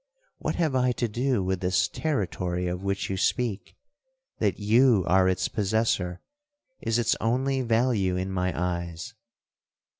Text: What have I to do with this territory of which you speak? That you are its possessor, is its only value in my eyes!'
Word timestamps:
What 0.39 0.55
have 0.55 0.73
I 0.73 0.93
to 0.93 1.07
do 1.07 1.43
with 1.43 1.59
this 1.59 1.87
territory 1.87 2.65
of 2.65 2.81
which 2.81 3.07
you 3.07 3.17
speak? 3.17 3.75
That 4.39 4.57
you 4.57 5.03
are 5.05 5.29
its 5.29 5.47
possessor, 5.47 6.21
is 6.81 6.97
its 6.97 7.15
only 7.21 7.61
value 7.61 8.15
in 8.17 8.31
my 8.31 8.51
eyes!' 8.59 9.13